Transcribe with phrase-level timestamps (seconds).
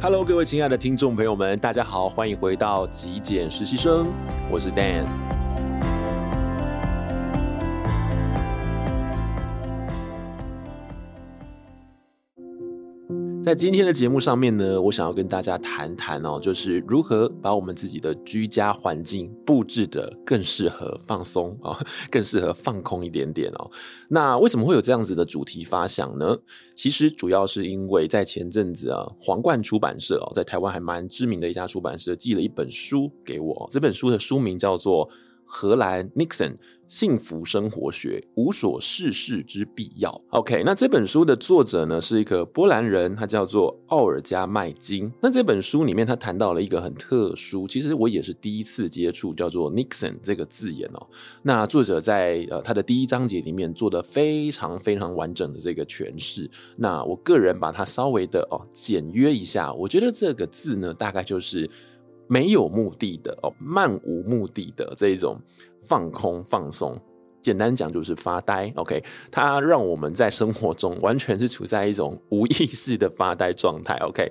[0.00, 4.06] Hello，各位亲爱的听众朋友们，大家好，欢迎回到极简实习生，
[4.48, 5.37] 我是 Dan。
[13.48, 21.74] 在今天的节目上面呢，我想要跟大家谈谈哦，就是如何把我们自己的居家环境布置得更适合放松啊，
[22.10, 23.70] 更适合放空一点点哦。
[24.06, 26.36] 那为什么会有这样子的主题发想呢？
[26.76, 35.08] 其实主要是因为在前阵子啊，皇冠出版社哦，在台湾还蛮知名的一家出版社寄了一本书给我，这本书的书名叫做
[35.46, 36.50] 《荷兰 Nixon》。
[36.88, 40.20] 幸福生活学，无所事事之必要。
[40.30, 45.12] OK，那这本书的作者呢，是一个波兰人，他叫做奥尔加麦金。
[45.20, 51.06] 那这本书里面，他谈到了一个很特殊，其实我也是第一次接触，叫做 Nixon 这个字眼哦。
[51.42, 56.50] 那作者在呃他的第一章节里面做的非常非常完整的这个诠释。
[56.76, 61.68] 那我个人把它稍微的哦简约一下，我觉得这个字呢，大概就是
[62.28, 65.40] 没有目的的哦，漫无目的的这一种。
[65.80, 66.94] 放空放松，
[67.40, 68.70] 简单讲就是发呆。
[68.76, 73.96] OK，它让我们在生活中完全是处在一种无意识的发呆状态。
[74.00, 74.30] OK，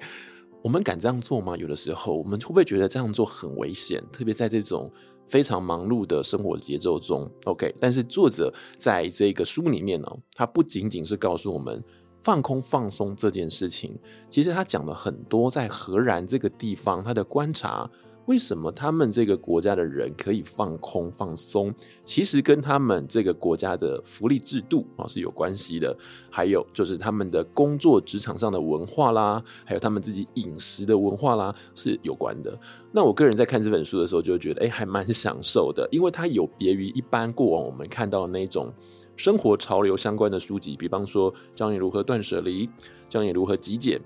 [0.61, 1.57] 我们敢这样做吗？
[1.57, 4.03] 有的时候，我们会不会觉得这样做很危险？
[4.11, 4.91] 特别在这种
[5.27, 7.27] 非常忙碌的生活节奏中。
[7.45, 11.83] OK，但是作者在这个书里面呢，他不仅仅是告诉我们
[12.27, 13.97] 放空放松这件事情，
[14.29, 17.89] 其实他讲了很多在荷兰这个地方他的观察。
[18.25, 21.73] 为什么他们这个国家的人可以放空放松？
[22.03, 25.97] 其实跟他们这个国家的福利制度啊是有关系的，
[26.29, 32.59] 还有就是他们的工作职场上的文化啦，还有他们自己饮食的文化啦是有关的。
[32.91, 38.73] 那我个人在看这本书的时候，就觉得哎，还蛮享受的，因为它有别于一般过往我们看到的那种
[39.17, 42.69] 生活潮流相关的书籍，比方说教你如何断舍离，
[43.09, 43.99] 教你如何极简。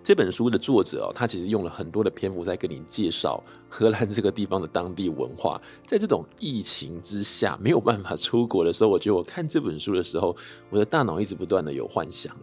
[0.00, 5.60] 这本书的作者哦，他其实用了很多的篇幅在跟你介绍荷兰这个地方的当地文化。
[5.84, 10.34] 在这种疫情之下没有办法出国的时候，我觉得我看这本书的时候，
[10.70, 12.34] 我的大脑一直不断的有幻想，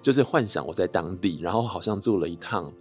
[0.00, 2.72] 就是幻想我在当地，然后好像做了一趟。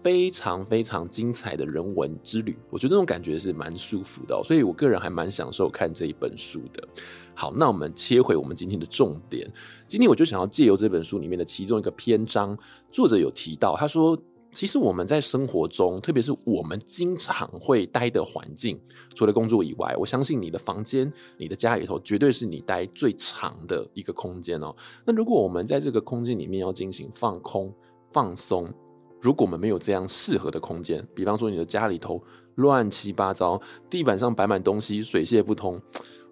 [0.00, 6.86] 非常非常精彩的人文之旅，我觉得这种感觉是蛮舒服的，所以我个人还蛮享受看这一本书的。
[7.34, 9.50] 好，那我们切回我们今天的重点。
[9.86, 12.56] 今天我就想要借由这本书里面的其中一个篇章，
[12.90, 14.18] 作者有提到，他说，
[14.52, 18.80] 其实我们在生活中，特别是我们经常会待的环境，
[19.14, 24.74] 除了工作以外，我相信你的房间、你的家里头，绝对是你待最长的一个空间哦。
[25.04, 27.72] 那如果我们在这个空间里面要进行放空、
[28.12, 28.72] 放松，
[29.20, 32.22] 如果我们没有这样适合的空间，比方说你的家里头
[32.56, 35.80] 乱七八糟，地板上摆满东西，水泄不通，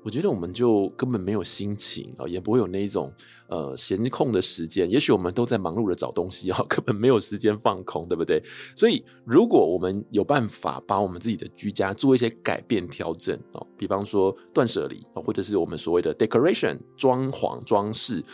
[0.03, 3.13] 我觉得我们就根本没有心情啊，也不会有那一种
[3.49, 4.89] 呃闲空的时间。
[4.89, 8.43] 也许我们都在忙碌的找东西啊， 根本没有时间放空，对不对？
[8.77, 18.25] 所以，如果我们有办法把我们自己的居家做一些改变调整啊，比方说断舍离啊，或者是我们所谓的 decoration 装潢装饰。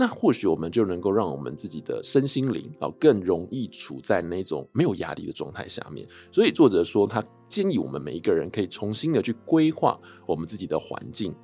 [0.00, 6.06] 那或许我们就能够让我们自己的身心灵啊更容易处在那种没有压力的状态下面。
[6.30, 11.34] 所以作者说，他建议我们每一个人可以重新的去规划我们自己的环境。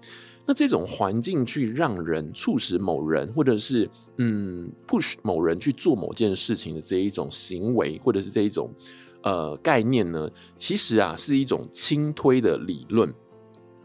[0.46, 8.70] 那这种环境去让人促使某人，或者是嗯 push 某人去做某件事情的这一种行为，或者是这一种
[9.24, 13.12] 呃概念呢，其实啊是一种轻推的理论。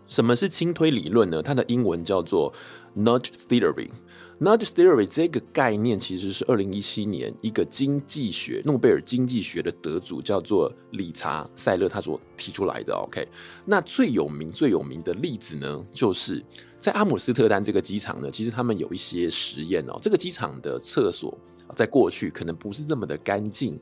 [0.10, 1.42] 什么是轻推理论呢？
[1.42, 2.54] 它的英文叫做
[2.98, 3.90] Nudge Theory。
[4.42, 12.94] Nudge Theory 这个概念其实是二零一七年一个经济学诺贝尔经济学的得主叫做理查塞勒他所提出来的。
[12.94, 13.28] OK，
[13.66, 16.44] 那最有名最有名的例子呢，就是
[16.80, 20.00] 在阿姆斯特丹这个机场呢，其实他们有一些实验哦。
[20.02, 21.38] 这个机场的厕所
[21.76, 23.80] 在过去可能不是这么的干净，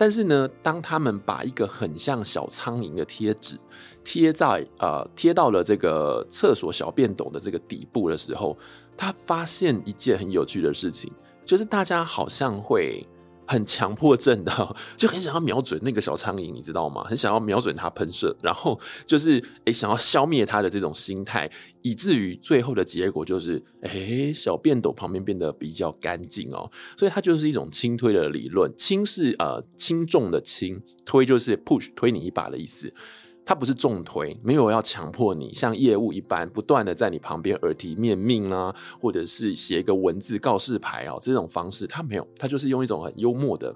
[0.00, 3.58] 但是呢，当他们把一个很像小苍蝇的贴纸
[4.02, 8.56] 贴在呃贴到了这个厕所小便斗的这个底部的时候。
[8.96, 11.10] 他发现一件很有趣的事情，
[11.42, 13.06] 就是大家好像会
[13.50, 17.02] 很强迫症的，就很想要瞄准那个小苍蝇，你知道吗？
[17.02, 21.50] 很想要瞄准它喷射，然后就是诶、想要消灭它的这种心态，
[21.82, 26.70] 以至于最后的结果就是诶、小便斗旁边变得比较干净哦。
[26.96, 32.94] 所以它就是一种轻推的理论，轻是呃轻重的轻，推就是 push 推你一把的意思。
[33.44, 43.74] 它不是重推，没有要强迫你像业务一般不断的在你旁边耳提面命啊，或者是写一个文字告示牌啊这种方式，它没有，它就是用一种很幽默的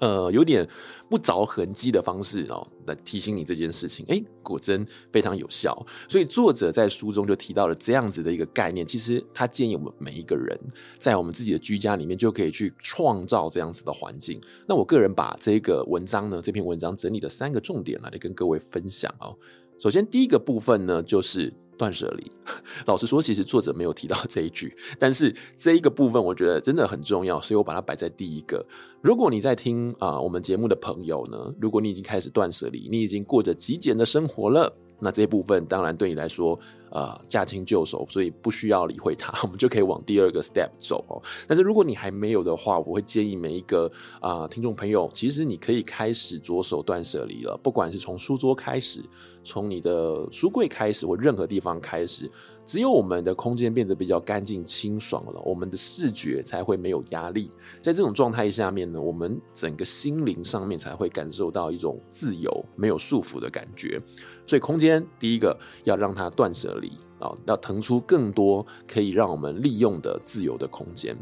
[0.00, 0.66] 呃，有点
[1.08, 5.86] 不着痕迹的方式哦，来提醒你这件事情，哎，果真非常有效。
[6.08, 8.86] 所以作者在书中就提到了这样子的一个概念。
[8.86, 10.58] 其实他建议我们每一个人
[10.98, 14.40] 在我们自己的居家里面就可以去创造这样子的环境。
[14.66, 19.36] 那我个人把这个文章呢，这篇文章整理的三个重点来跟各位分享哦。
[19.78, 21.52] 首先第一个部分呢，就是。
[21.80, 22.30] 断舍离，
[22.84, 28.62] 老实说，其实作者没有提到这一句， 但是这一个部分我觉得真的很重要，所以我把它摆在第一个。
[29.00, 36.58] 如果你在听啊、我们节目的朋友呢，如果你已经开始断舍离，你已经过着极简的生活了，那这一部分当然对你来说。
[36.92, 41.22] 呃，驾轻就熟，所以不需要理会它，我们就可以往第二个 step 走哦。
[41.46, 43.86] 但是如果你还没有的话，我会建议每一个
[44.20, 49.00] 啊、呃、听众朋友，其实你可以开始着手断舍离了，不管是从书桌开始，
[49.44, 52.28] 从你的书柜开始，或任何地方开始。
[52.70, 57.50] 只有我们的空间变得比较干净清爽了，我们的视觉才会没有压力。
[57.80, 64.00] 在这种状态下面呢，我们整个心灵上面才会感受到一种自由、没有束缚的感觉。
[64.46, 71.18] 所以，空间第一个要让它断舍离啊，要腾出更多可以让我们利用的自由的空间。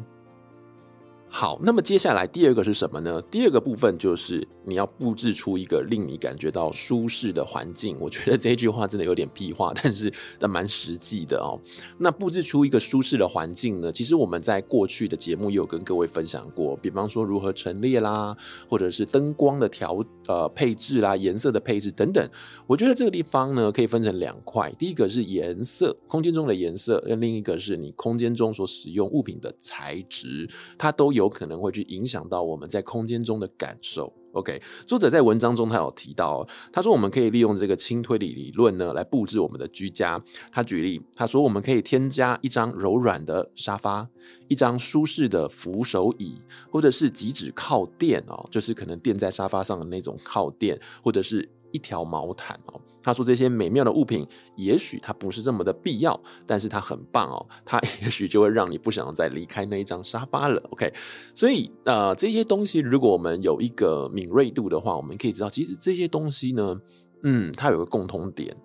[1.30, 3.20] 好，那么接下来第二个是什么呢？
[3.30, 7.96] 第二个部分就是你要布置出一个令你感觉到舒适的环境。
[8.00, 11.60] 我觉得这句话真的有点屁话，但是但蛮实际的哦。
[11.98, 13.92] 那布置出一个舒适的环境呢？
[13.92, 18.34] 其实我们在过去的节目也有跟各位分享过，比方说如何陈列啦，
[18.66, 22.26] 或者是灯光的调呃配置啦、颜色的配置等等。
[22.66, 30.48] 我觉得这个地方呢可以分成两块，第一个是颜色，空间中的颜色；那另一个是你空间中所使用物品的材质，
[30.78, 31.17] 它都有。
[31.18, 34.12] 有可能会去影响到我们在空间中的感受。
[34.32, 40.22] OK，作者在文章中他有提到，他说我们可以利用这个轻推理理论呢来布置我们的居家。
[40.52, 44.06] 他举例，他说我们可以添加一张柔软的沙发，
[44.46, 51.48] 一张舒适的扶手椅，或者是几指靠垫哦，就是可能垫在沙发上的那种靠垫，或者是。
[51.70, 54.26] 一条毛毯哦，他说这些美妙的物品，
[54.56, 60.62] 也许它不是这么的必要，但是它很棒哦，它 也许就会让你不想再离开那一张沙发了。
[60.70, 60.92] OK，
[61.34, 66.80] 所以呃，这些东西如果我们有一个敏锐度的话，我们可以知道，其实这些东西呢，
[67.22, 68.56] 嗯，它有个共通点，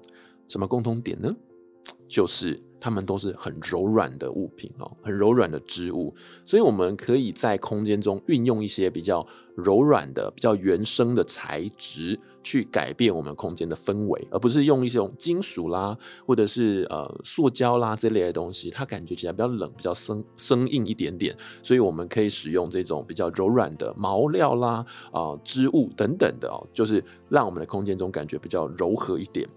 [0.47, 1.33] 什么共通点呢？
[2.07, 6.13] 就是它们都是很柔软的物品哦，很柔软的织物，
[6.45, 9.25] 所以我们可以在空间中运用一些比较
[9.55, 12.19] 柔软的、比较原生的材质。
[12.43, 21.35] 去改变我们空间的氛围，而不是用一种金属啦，或者是呃塑胶啦这类的东西，它感觉起来比较冷，比较生生硬一点点。
[21.61, 29.47] 所以我们可以使用这种比较柔软的毛料啦、啊、呃、织物等等的哦，就是让我们的空间中感觉比较柔和一点。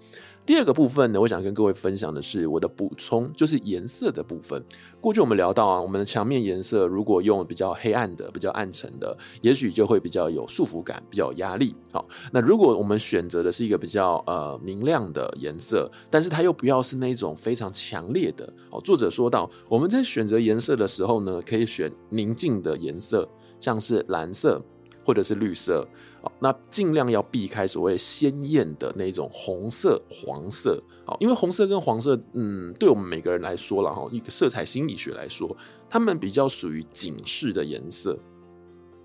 [0.46, 4.62] 第二个部分呢，我想跟各位分享的是我的补充，就是颜色的部分。
[5.00, 11.74] 过去我们聊到啊，我们的墙面颜色如果用比较黑暗的、比较暗沉的，也许就会比较有束缚感，比较有压力。
[11.90, 18.48] 好，那如果我们选择的是一个比较呃明亮的颜色，但是它又不要是那种非常强烈的。
[18.70, 23.28] 哦，作者说到，我们在选择颜色的时候呢，可以选宁静的颜色，
[23.58, 24.64] 像是蓝色
[25.06, 25.86] 或者是绿色。
[26.40, 35.56] 那尽量要避开所谓鲜艳的那种红色、黄色，啊，因为红色跟黄色，嗯，对我们每个人来说了哈，一个色彩心理学来说，
[35.88, 38.18] 它们比较属于警示的颜色。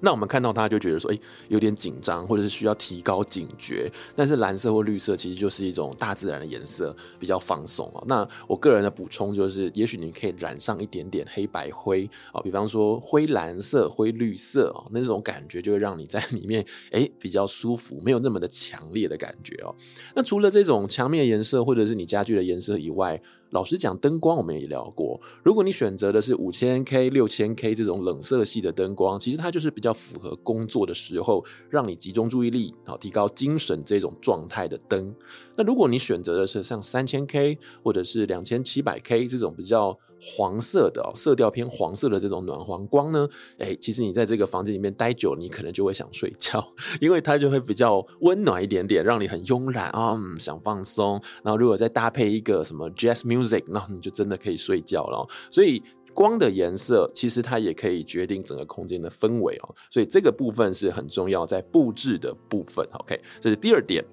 [0.02, 3.90] 那我们看到它就觉得说，诶，有点紧张，或者是需要提高警觉。
[4.16, 8.04] 但是蓝色或绿色其实就是一种大自然的颜色，比较放松哦。
[8.08, 19.76] 那我个人的补充就是，也许你可以染上一点点黑白灰啊，比方说灰蓝色、灰绿色哦，那种感觉就会让你在里面诶比较舒服，没有那么的强烈的感觉哦。
[20.16, 25.20] 那除了这种墙面颜色或者是你家具的颜色以外，老实讲，灯光我们也聊过。
[25.44, 35.14] 如果你选择的是五千 K、六千 K 这种冷色系的灯光，其实它就是比较符合工作的时候让你集中注意力、好提高精神这种状态的灯。
[35.56, 46.66] 那如果你选择的是像三千 K 或者是两千七百 K 这种比较黄色的哦，色调偏黄色的这种暖黄光呢，诶，其实你在这个房间里面待久，你可能就会想睡觉，
[47.02, 51.22] 因为它就会比较温暖一点点，让你很慵懒啊，嗯，想放松。
[51.44, 55.28] 然后如果再搭配一个什么 jazz music，那你就真的可以睡觉了。
[55.50, 55.82] 所以。
[56.14, 62.88] 光的颜色其实它也可以决定整个空间的氛围哦，所以这个部分是很重要，在布置的部分。
[63.00, 64.04] OK，这是第二点。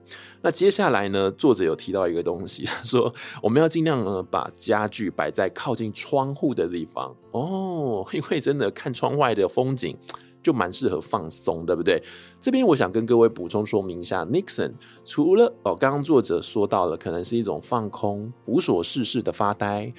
[0.41, 3.13] 那接下来呢，作者有提到一个东西，说
[3.43, 9.97] 我们要尽量呢把家具摆在靠近窗户的地方哦，因为真的看窗外的风景
[10.41, 12.01] 就蛮适合放松，对不对？
[12.39, 14.73] 这边我想跟各位补充说明一下，Nixon
[15.05, 19.93] 除了哦，刚刚作者说到了，可能是一种放空、无所事事的发呆。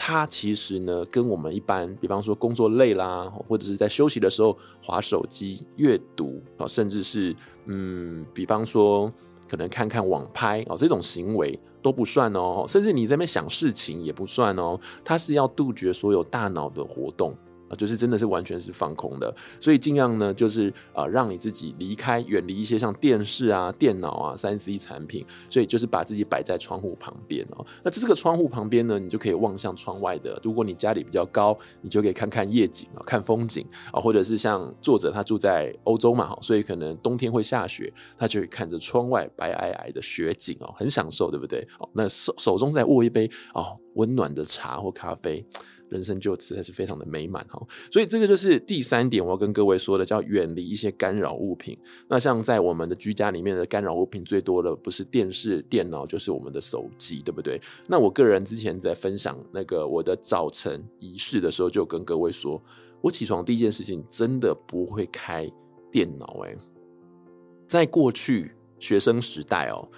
[0.00, 7.34] 它其实呢，跟我们一般，比方说工作累啦，或者是在休息的时候划手机、阅读啊，甚至是
[7.66, 9.12] 嗯，比方说
[9.48, 17.34] 可能看看网拍哦，这种行为都不算哦，甚至你在那边想事情也不算哦，它是要杜绝所有大脑的活动。
[17.68, 27.66] 啊，就是真的是完全是放空的，所以尽量呢，就是呃，让你自己离开、远离一些像电视啊、电脑啊、三 C 产品，所以就是把自己摆在窗户旁边哦。
[27.82, 30.40] 那这个窗户旁边呢，你就可以望向窗外的。
[30.42, 41.66] 如果你家里比较高，你就可以看看夜景啊，看风景啊，或者是像作者他住在欧洲嘛，所以可能冬天会下雪，他就会看着窗外白皑皑的雪景哦，很享受，对不对？
[41.78, 45.44] 哦，那手手中再握一杯哦温暖的茶或咖啡。
[45.88, 51.78] 人生就此还是非常的美满哈，所以这个就是第三点，我要跟各位说的，叫远离一些干扰物品。
[52.08, 57.60] 那像在我们的居家里面的干扰物品最多的不是电视、电脑，就是我们的手机，对不对？
[57.86, 62.62] 那我个人之前在分享那个我的早晨仪式的时候，就跟各位说，
[63.00, 65.50] 我起床第一件事情真的不会开
[65.90, 66.54] 电脑哎，
[67.66, 69.88] 在过去学生时代哦。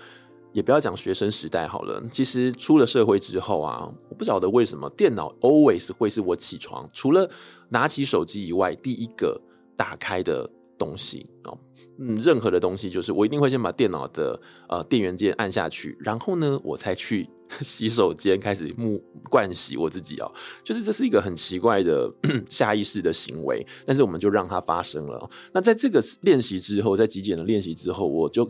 [0.53, 7.31] 也不要讲学生时代好了，其实出了社会之后啊，我不晓得为什么电脑 always 会是我起床除了
[7.69, 9.41] 拿起手机以外第一个
[9.77, 11.57] 打开的东西哦。
[11.99, 17.29] 嗯，任何的东西就是我一定会先把电脑的呃电源键按下去，然后呢，我才去
[17.61, 20.33] 洗手间开始沐盥洗我自己哦。
[20.65, 22.11] 就是这是一个很奇怪的
[22.49, 25.31] 下意识的行为，但是我们就让它发生了。
[25.53, 28.49] 那在这个练习之后，在极简的练习之后，我就。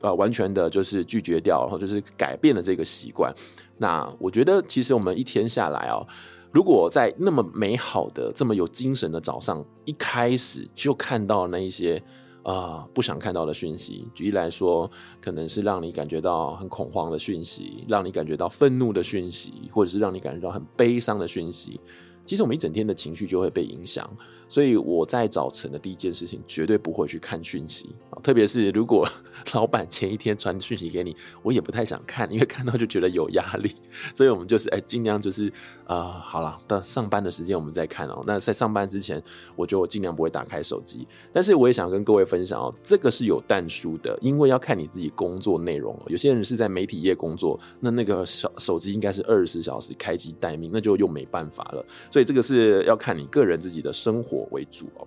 [0.00, 3.34] 呃，完全的就是拒绝掉，然后就是改变了这个习惯。
[3.78, 6.06] 那我觉得，其实我们一天下来哦，
[6.52, 12.02] 如果在那么美好的、这么有精神的早上，一开始就看到那一些
[12.42, 14.88] 啊、不想看到的讯息，举例来说，
[15.20, 21.80] 可能是让你感觉到很恐慌的讯息，让你感觉到愤怒的讯息，或者是让你感觉到很悲伤的讯息，
[22.26, 24.08] 其实我们一整天的情绪就会被影响。
[24.48, 29.04] 所以我在早晨的第一件事情绝对不会去看讯息，特别是如果
[29.54, 33.74] 老板前一天传讯息给你，我也不太想看，因为看到就觉得有压力。
[34.14, 35.52] 所以我们就是哎，尽量就是、
[35.86, 38.24] 啊，好了，到上班的时间我们再看哦。
[38.26, 39.22] 那在上班之前，
[39.54, 41.06] 我就尽量不会打开手机。
[41.32, 45.96] 但是我也想跟各位分享哦，这个是有但书的，因为要看你自己工作内容。
[46.08, 51.84] 有些人是在媒体业工作，那那个手手机应该是二十四小时开机待命，那就又没办法了。
[52.10, 54.46] 所以这个是要看你个人自己的生活。
[54.50, 55.06] 为主哦。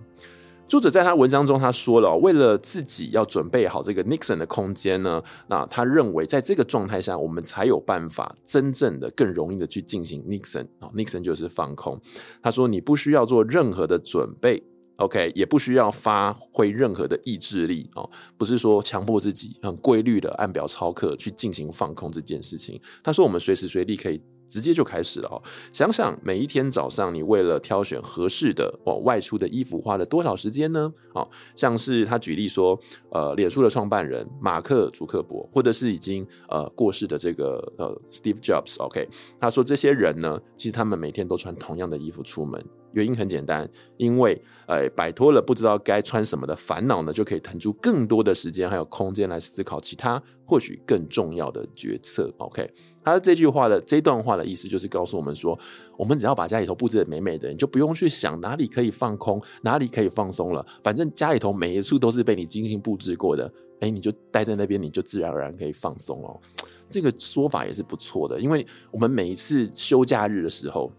[0.69, 10.87] 作者在他文章中他说了，为了自己要准备好这个 Nixon 的空间呢，那他认为在这个状态下，我们才有办法真正的更容易的去进行 Nixon 啊。
[10.93, 11.99] Nixon 就是放空。
[12.39, 14.61] 他说你不需要做任何的准备
[14.97, 18.07] ，OK，也不需要发挥任何的意志力哦，
[18.37, 22.79] 不是说强迫自己很规律的按表操课去进行放空这件事情。
[23.03, 24.21] 他说我们随时随地可以。
[24.49, 25.41] 直接就开始了哦！
[25.71, 30.91] 想想每一天早上，你为了挑选合适的哦外出的衣服，花了多少时间呢？
[31.13, 32.77] 哦，像是他举例说，
[33.11, 39.07] 呃，脸书的创办人马克·祖克伯，或者是已经呃过世的这个呃 Steve Jobs，OK，
[39.39, 42.63] 他说这些人呢，其实他们每天都穿同样的衣服出门。
[42.91, 52.33] 原因很简单，因为呃，摆脱了不知道该穿什么的烦恼呢，就可以腾出更多的时间还有空间来思考其他或许更重要的决策。
[52.37, 52.67] OK，
[53.03, 55.57] 他的这句话的这段话的意思就是告诉我们说，
[55.97, 60.65] 我们只要把家里头布置得美美的，你就不用去想哪里可以放空，哪里可以放松了。
[60.83, 66.39] 反正家里头每一处都是被你精心布置过的，哎，你就待在那边，你就自然而然可以放松哦。
[66.87, 70.91] 这个说法也是不错的，因为我们每一次休假日的时候。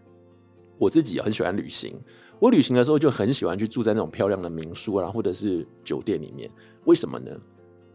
[0.81, 1.95] 我自己很喜欢旅行，
[2.39, 6.49] 我旅行的时候就很喜欢去住在那种漂亮的民宿啊，或者是酒店里面。
[6.85, 7.29] 为什么呢？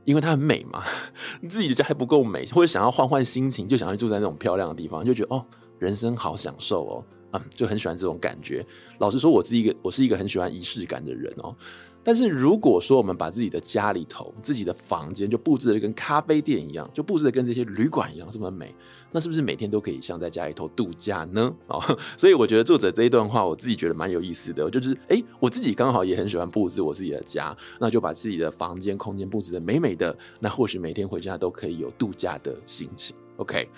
[0.04, 0.80] 因为它很美嘛。
[1.42, 5.44] 你自己的家还不够美，或者想要换换心情，就想要住在那种漂亮的地方，就觉得哦，
[5.80, 7.04] 人生好享受哦，
[7.54, 8.64] 就很喜欢这种感觉。
[8.98, 11.54] 老实说，我是一个我是一个很喜欢仪式感的人哦。
[12.02, 18.72] 但是如果说我们把自己的家里头、自己的房间就布置的跟咖啡店一样，就布置的跟这些旅馆一样这么美，
[19.10, 21.52] 那是不是每天都可以像在家里头度假呢？
[21.66, 21.82] 哦，
[22.16, 24.70] 所以我觉得作者这一段话，我自己觉得蛮有意思的。
[24.70, 33.16] 就是，哎、我自己刚好也很喜欢布置我自己的家，那就把自己的房间空间布置的美美的，那或许每天回家都可以有度假的心情。
[33.38, 33.68] OK。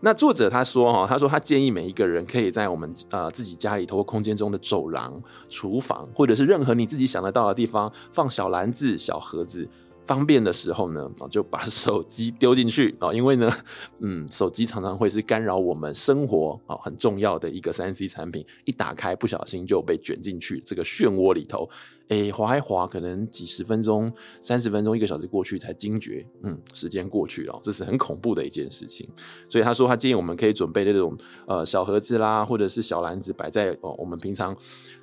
[0.00, 9.68] 那作者他说哈，他说他建议每一个人可以在我们呃自己家里头空间中的走廊、厨房，或者是任何你自己想得到的地方，放小篮子、小盒子，
[10.06, 13.50] 方便的时候呢， 就把手机丢进去啊，因为呢，
[14.00, 21.68] 嗯，手机常常会是干扰我们生活啊很重要的一个三 C 产品，一打开不小心就被卷进去这个漩涡里头，
[22.08, 29.08] 诶，滑一滑，可能几十分钟、三十分钟、一个小时过去才惊觉，嗯，时间过去了，这是很恐怖的一件事情。
[29.48, 34.56] 所以他说，他建议我们可以准备那种呃小盒子啦，或者是小篮子，摆在哦我们平常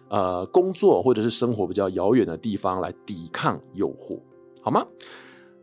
[0.10, 4.20] 呃工作或者是生活比较遥远的地方来抵抗诱惑。
[4.64, 4.88] 好吗？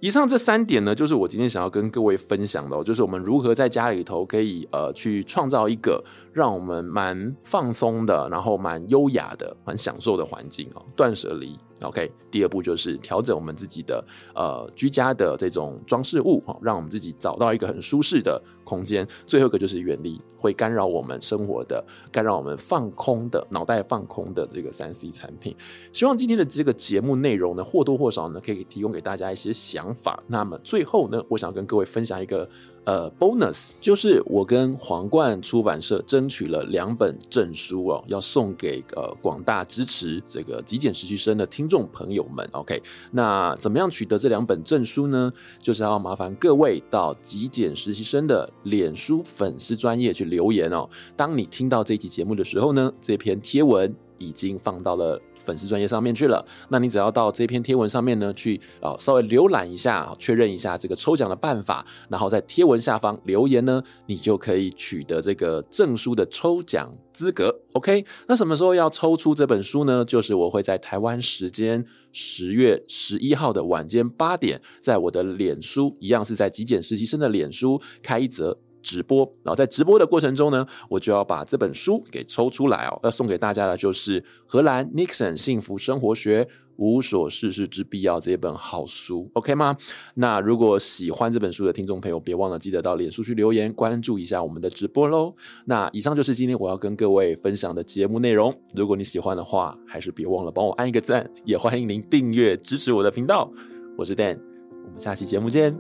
[0.01, 6.03] 以上这三点呢，就是我今天想要跟各位分享的，就是我们如何在家里头可以呃去创造一个
[6.33, 11.59] 让我们蛮放松的，然后蛮优雅的、蛮享受的环境哦，断舍离。
[11.83, 19.07] OK，第二步就是调整我们自己的呃居家的这种装饰物哈，让我们自己找到一个很舒适的空间。
[19.27, 21.83] 最后一个就是远离会干扰我们生活的、
[22.13, 25.57] 干扰我们放空的脑袋放空的这个三 C 产品。
[25.91, 30.23] 希望今天的这个节目内容呢，或多或少呢，可以提供给大家一些想法。
[30.27, 32.47] 那么最后呢，我想跟各位分享一个。
[32.85, 42.49] 呃，bonus 就是我跟皇冠出版社争取了两本证书哦，要送给呃广大支持这个极简实习生的听众朋友们。
[42.53, 42.83] OK，
[43.13, 45.33] 那怎么样取得这两本证书呢？
[45.61, 50.89] 就是要麻烦各位到极简实习生的脸书粉丝专页去留言哦。
[51.17, 55.21] 当你听到这期节目的时候呢，这篇贴文已经放到了。
[55.43, 67.59] 粉丝专业上面去了，那你只要到这篇贴文上面呢，去啊稍微浏览一下，确认一下这个抽奖的办法，然后在贴文下方留言呢，你就可以取得这个证书的抽奖资格。
[67.73, 70.05] OK，那什么时候要抽出这本书呢？
[70.05, 78.59] 就是我会在台湾时间十月十一号的晚间八点，在我的脸书，一样是在极简实习生的脸书开一则。
[78.83, 82.99] 直播，然后在直播的过程中呢，我就要把这本书给抽出来哦。
[83.03, 89.77] 要送给大家的就是荷兰 Nixon 幸福生活学无所事事之必要这一本好书，OK 吗？
[90.15, 95.35] 那如果喜欢这本书的听众朋友，别忘了记得到脸书去留言，关注一下我们的直播喽。
[95.67, 98.55] 那以上就是今天我要跟各位分享的节目内容。
[98.75, 103.53] 如果你喜欢的话，还是别忘了帮我按一个赞，也欢迎您订阅支持我的频道。
[103.99, 104.39] 我是 Dan，
[104.87, 105.77] 我们下期节目见，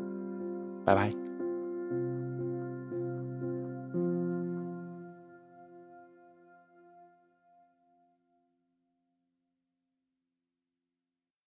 [0.84, 1.19] 拜拜。